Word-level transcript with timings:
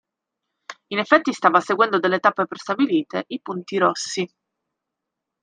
In 0.87 0.97
effetti 0.97 1.31
stava 1.31 1.59
seguendo 1.59 1.99
delle 1.99 2.17
tappe 2.17 2.47
prestabilite: 2.47 3.25
i 3.27 3.39
punti 3.39 3.77
rossi. 3.77 4.33